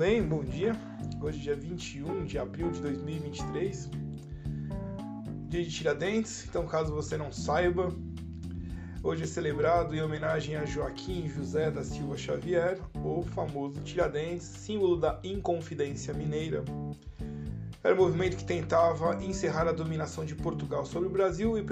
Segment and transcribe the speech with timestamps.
[0.00, 0.22] bem?
[0.22, 0.74] Bom dia.
[1.20, 3.90] Hoje é dia 21 de abril de 2023,
[5.46, 6.46] dia de Tiradentes.
[6.48, 7.94] Então, caso você não saiba,
[9.02, 14.96] hoje é celebrado em homenagem a Joaquim José da Silva Xavier, o famoso Tiradentes, símbolo
[14.96, 16.64] da Inconfidência Mineira.
[17.84, 21.62] Era um movimento que tentava encerrar a dominação de Portugal sobre o Brasil e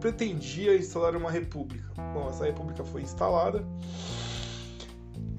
[0.00, 1.92] pretendia instalar uma república.
[2.14, 3.62] Bom, essa república foi instalada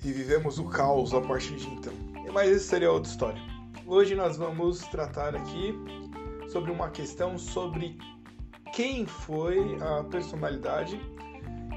[0.05, 2.10] e vivemos o caos a partir de então.
[2.31, 3.41] Mas isso seria outra história.
[3.85, 5.75] Hoje nós vamos tratar aqui
[6.47, 7.97] sobre uma questão sobre
[8.73, 10.99] quem foi a personalidade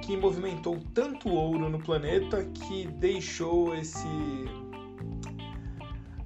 [0.02, 4.06] que movimentou tanto ouro no planeta que deixou esse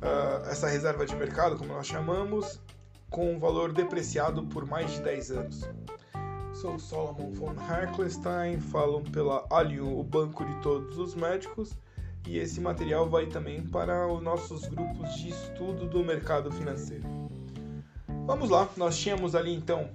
[0.02, 2.60] uh, essa reserva de mercado, como nós chamamos,
[3.08, 5.70] com um valor depreciado por mais de 10 anos.
[6.52, 11.76] Sou Solomon von Harklestein, falo pela Allium, o banco de todos os médicos,
[12.26, 17.04] e esse material vai também para os nossos grupos de estudo do mercado financeiro.
[18.26, 19.90] Vamos lá, nós tínhamos ali então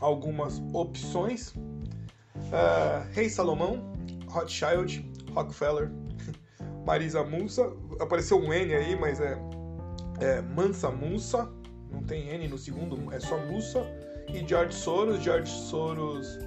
[0.00, 3.92] algumas opções: uh, Rei Salomão,
[4.28, 5.90] Rothschild, Rockefeller,
[6.86, 7.72] Marisa Munsa.
[8.00, 9.36] Apareceu um N aí, mas é,
[10.20, 11.50] é Mansa Munsa,
[11.90, 13.84] não tem N no segundo, é só Musa.
[14.32, 15.20] E George Soros.
[15.20, 16.38] George Soros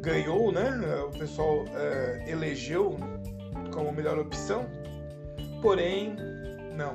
[0.00, 0.70] ganhou, né?
[1.06, 2.96] O pessoal é, elegeu
[3.70, 4.66] como melhor opção,
[5.62, 6.16] porém,
[6.76, 6.94] não.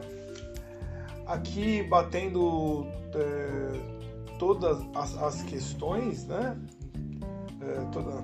[1.25, 6.57] Aqui batendo é, todas as, as, questões, né?
[7.61, 8.23] É, toda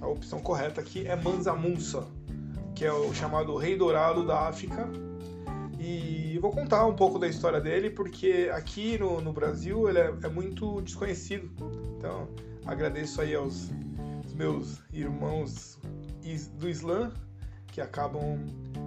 [0.00, 2.04] a opção correta aqui é Mansa Musa,
[2.74, 4.88] que é o chamado Rei Dourado da África.
[5.78, 10.14] E vou contar um pouco da história dele, porque aqui no, no Brasil ele é,
[10.22, 11.50] é muito desconhecido.
[11.96, 12.28] Então,
[12.66, 13.70] agradeço aí aos
[14.34, 15.78] meus irmãos
[16.58, 17.12] do Islã
[17.74, 18.38] que acabam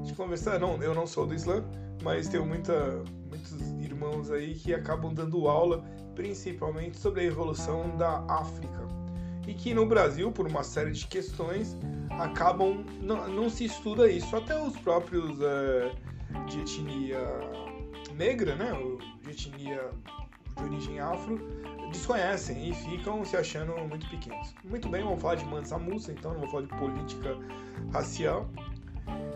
[0.06, 0.60] de conversar.
[0.60, 1.62] Não, eu não sou do Islã,
[2.02, 5.84] mas tenho muita, muitos irmãos aí que acabam dando aula,
[6.16, 8.88] principalmente sobre a evolução da África.
[9.46, 11.76] E que no Brasil, por uma série de questões,
[12.12, 12.86] acabam.
[13.02, 14.36] Não, não se estuda isso.
[14.36, 15.92] Até os próprios é,
[16.48, 17.20] de etnia
[18.16, 18.72] negra, né?
[19.22, 19.90] De etnia
[20.58, 21.40] de origem afro,
[21.92, 24.54] desconhecem e ficam se achando muito pequenos.
[24.64, 27.38] Muito bem, vamos falar de Mansa Musa, então, não vou falar de política
[27.92, 28.50] racial.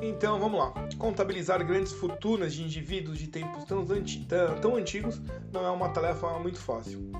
[0.01, 0.73] Então vamos lá.
[0.97, 5.22] Contabilizar grandes fortunas de indivíduos de tempos tão, anti tão, tão antigos
[5.53, 7.12] não é uma tarefa muito fácil.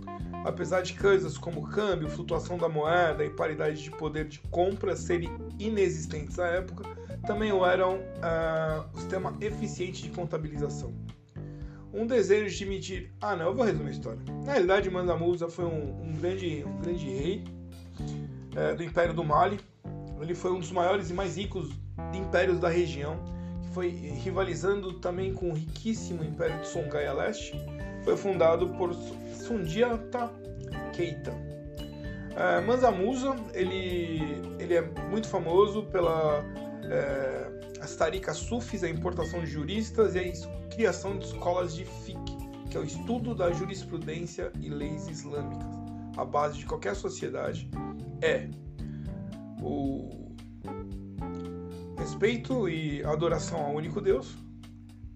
[0.44, 5.30] Apesar de coisas como câmbio, flutuação da moeda e paridade de poder de compra serem
[5.60, 6.84] inexistentes à época,
[7.28, 10.92] também o eram uh, o sistema eficiente de contabilização.
[11.94, 13.14] Um desejo de medir.
[13.22, 14.22] Ah, não, eu vou resumir a história.
[14.44, 17.44] Na realidade, Mansa Musa foi um, um, grande, um grande rei
[18.00, 19.60] uh, do Império do Mali.
[20.20, 21.70] Ele foi um dos maiores e mais ricos
[22.14, 23.18] impérios da região,
[23.62, 27.54] que foi rivalizando também com o riquíssimo Império de Songhai a leste,
[28.04, 30.32] foi fundado por Sundiata
[30.94, 31.34] Keita.
[32.36, 36.44] É, Mansa Musa, ele, ele é muito famoso pela
[36.84, 42.18] é, as tarikas sufis, a importação de juristas e a criação de escolas de fiqh,
[42.70, 45.68] que é o estudo da jurisprudência e leis islâmicas.
[46.18, 47.70] A base de qualquer sociedade
[48.22, 48.48] é
[49.62, 50.10] o
[52.02, 54.36] respeito e adoração ao único Deus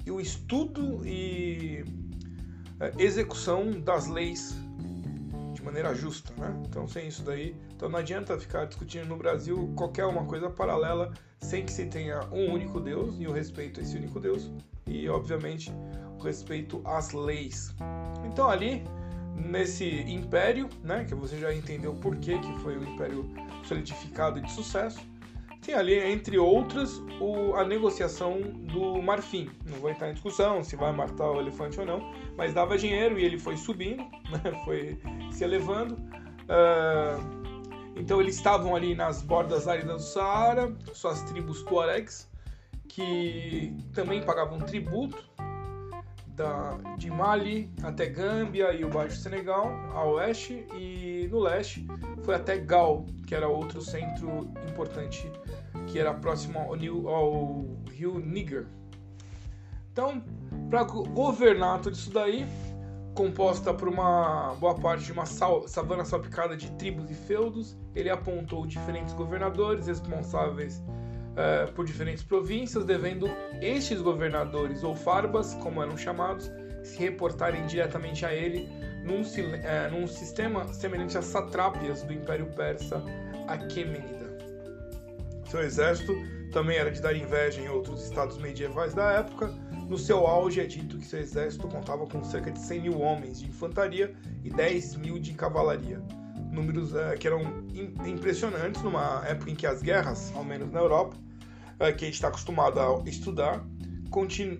[0.05, 1.83] e o estudo e
[2.79, 4.55] é, execução das leis
[5.53, 6.55] de maneira justa, né?
[6.67, 11.11] Então sem isso daí, então não adianta ficar discutindo no Brasil qualquer uma coisa paralela
[11.41, 14.51] sem que se tenha um único Deus e o respeito a esse único Deus
[14.85, 15.71] e obviamente
[16.19, 17.73] o respeito às leis.
[18.27, 18.83] Então ali
[19.35, 23.27] nesse império, né, que você já entendeu por que que foi o império
[23.63, 24.99] solidificado e de sucesso,
[25.65, 29.49] tem ali, entre outras, o, a negociação do marfim.
[29.65, 33.17] Não vou entrar em discussão se vai matar o elefante ou não, mas dava dinheiro
[33.17, 34.61] e ele foi subindo, né?
[34.63, 34.99] foi
[35.31, 35.95] se elevando.
[36.45, 37.45] Uh,
[37.95, 42.29] então eles estavam ali nas bordas áridas do Saara, suas tribos tuaregs,
[42.87, 45.17] que também pagavam tributo
[46.35, 51.87] da, de Mali até Gâmbia e o Baixo Senegal, a oeste, e no leste
[52.23, 55.31] foi até Gal, que era outro centro importante,
[55.87, 56.73] que era próximo ao,
[57.07, 58.67] ao rio Níger.
[59.91, 60.21] Então,
[60.69, 62.45] para governar tudo isso daí,
[63.13, 68.67] composta por uma boa parte de uma savana salpicada de tribos e feudos, ele apontou
[68.67, 70.83] diferentes governadores responsáveis
[71.35, 73.29] uh, por diferentes províncias, devendo
[73.61, 76.51] estes governadores, ou farbas, como eram chamados,
[76.83, 78.69] se reportarem diretamente a ele
[79.03, 83.03] num, uh, num sistema semelhante às satrápias do Império Persa
[83.47, 84.25] Aquemênida.
[85.49, 86.13] Seu exército
[86.51, 89.53] também era de dar inveja em outros estados medievais da época.
[89.89, 93.39] No seu auge é dito que seu exército contava com cerca de 100 mil homens
[93.39, 96.01] de infantaria e 10 mil de cavalaria.
[96.55, 97.41] Números é, que eram
[98.05, 101.15] impressionantes numa época em que as guerras, ao menos na Europa,
[101.79, 103.63] é, que a gente está acostumado a estudar,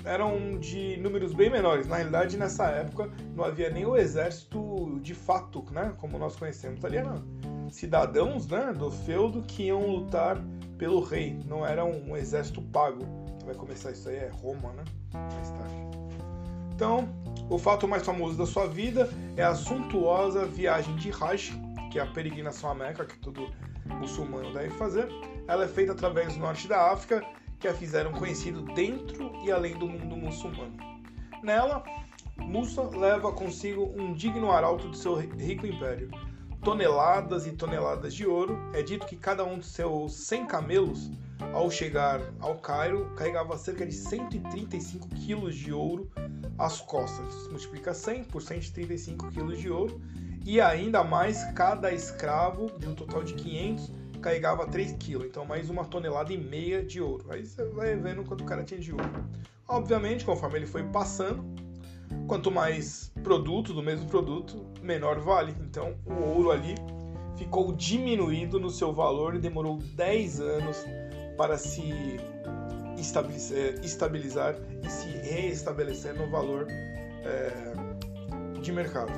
[0.04, 1.88] eram de números bem menores.
[1.88, 6.84] Na realidade, nessa época, não havia nem o exército de fato, né, como nós conhecemos.
[6.84, 7.24] Ali eram
[7.70, 10.38] cidadãos né, do feudo que iam lutar
[10.78, 13.06] pelo rei, não era um exército pago.
[13.46, 14.84] Vai começar isso aí, é Roma, né?
[15.14, 15.76] Mais tarde.
[16.74, 17.08] Então,
[17.50, 21.54] o fato mais famoso da sua vida é a suntuosa viagem de Hajj,
[21.96, 23.50] que é a peregrinação à Meca, que todo
[23.86, 25.08] muçulmano deve fazer.
[25.48, 27.26] Ela é feita através do norte da África,
[27.58, 30.76] que a fizeram conhecido dentro e além do mundo muçulmano.
[31.42, 31.86] Nela,
[32.36, 36.12] Musa leva consigo um digno arauto de seu rico império,
[36.62, 38.60] toneladas e toneladas de ouro.
[38.74, 41.10] É dito que cada um de seus 100 camelos,
[41.54, 46.12] ao chegar ao Cairo, carregava cerca de 135 quilos de ouro
[46.57, 47.48] às costas.
[47.50, 50.02] Multiplica 100 por 135 quilos de ouro.
[50.46, 53.92] E ainda mais, cada escravo, de um total de 500,
[54.22, 55.28] carregava 3 quilos.
[55.28, 57.25] Então, mais uma tonelada e meia de ouro.
[57.30, 59.10] Aí você vai vendo quanto o cara tinha de ouro.
[59.68, 61.44] Obviamente, conforme ele foi passando,
[62.28, 65.56] Quanto mais produto do mesmo produto, menor vale.
[65.62, 66.75] Então o ouro ali
[67.38, 70.86] ficou diminuído no seu valor e demorou 10 anos
[71.38, 72.19] para se
[73.06, 79.12] estabilizar, estabilizar e se reestabelecer no valor é, de mercado.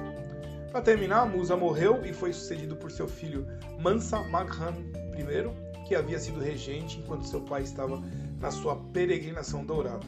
[0.72, 3.48] Para terminar, Musa morreu e foi sucedido por seu filho
[3.80, 4.74] Mansa Maghan
[5.18, 8.02] I, que havia sido regente enquanto seu pai estava
[8.40, 10.06] na sua peregrinação dourada.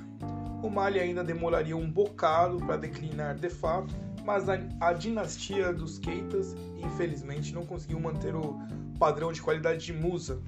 [0.62, 3.96] O Mali ainda demoraria um bocado para declinar de fato,
[4.30, 8.60] mas a, a, dinastia dos Keitas, infelizmente, não conseguiu manter o
[9.00, 10.40] padrão de qualidade de Musa,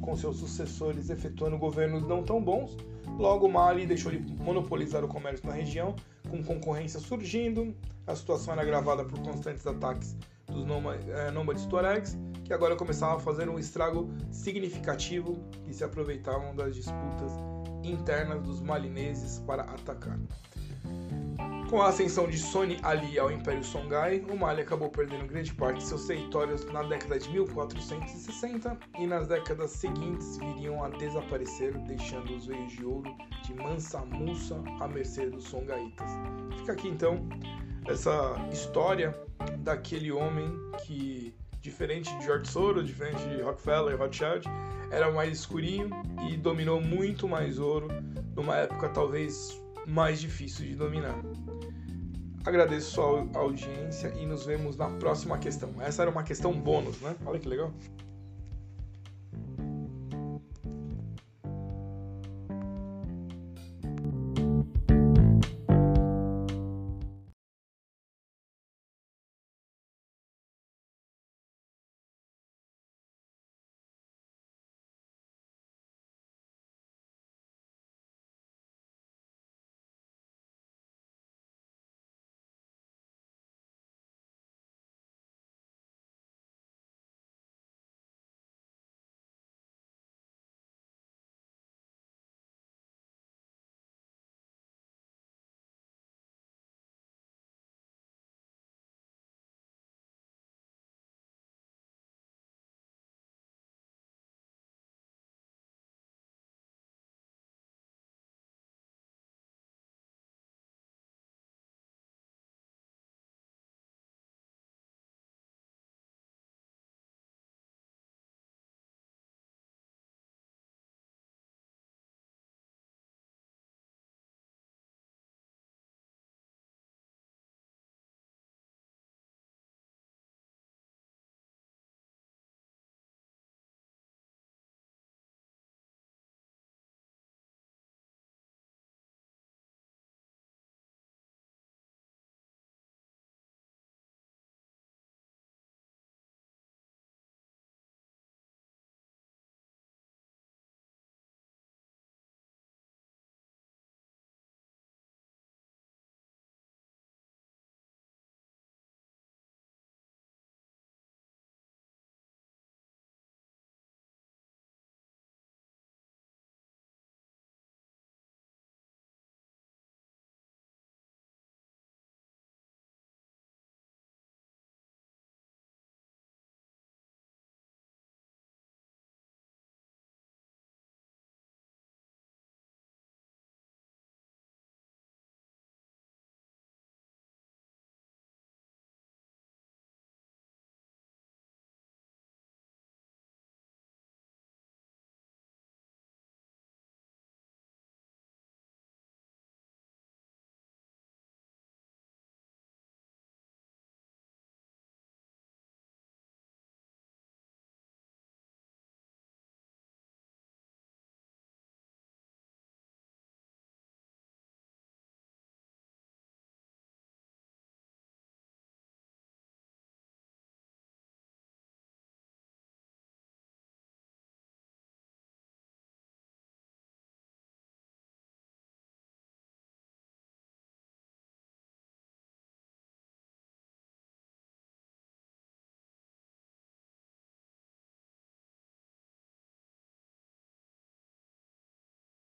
[0.00, 2.76] com seus sucessores efetuando governos não tão bons.
[3.18, 5.96] Logo, Mali deixou de monopolizar o comércio na região,
[6.30, 7.74] com concorrência surgindo.
[8.06, 10.16] A situação era agravada por constantes ataques
[10.46, 10.64] dos
[11.08, 16.76] eh, nômades tuaregs, que agora começavam a fazer um estrago significativo e se aproveitavam das
[16.76, 17.32] disputas
[17.82, 20.20] internas dos malineses para atacar.
[21.74, 25.78] Com a ascensão de Soni Ali ao Império Songhai, o Mali acabou perdendo grande parte
[25.78, 32.32] de seus territórios na década de 1460 e nas décadas seguintes viriam a desaparecer, deixando
[32.32, 33.12] os veios de ouro
[33.42, 36.08] de Mansa Musa à mercê dos Songhaitas.
[36.58, 37.28] Fica aqui então
[37.88, 39.12] essa história
[39.58, 44.48] daquele homem que, diferente de George Soros, diferente de Rockefeller e Rothschild,
[44.92, 45.90] era mais escurinho
[46.30, 47.88] e dominou muito mais ouro
[48.36, 51.20] numa época talvez mais difícil de dominar.
[52.46, 55.70] Agradeço sua audiência e nos vemos na próxima questão.
[55.80, 57.16] Essa era uma questão bônus, né?
[57.24, 57.72] Olha que legal.